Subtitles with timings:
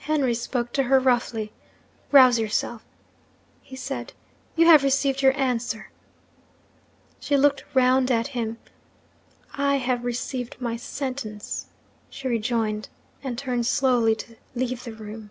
[0.00, 1.52] Henry spoke to her roughly.
[2.12, 2.84] 'Rouse yourself,'
[3.62, 4.12] he said.
[4.56, 5.90] 'You have received your answer.'
[7.18, 8.58] She looked round at him.
[9.54, 11.64] 'I have received my Sentence,'
[12.10, 12.90] she rejoined
[13.24, 15.30] and turned slowly to leave the room.